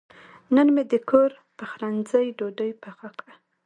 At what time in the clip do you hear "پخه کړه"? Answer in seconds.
2.83-3.33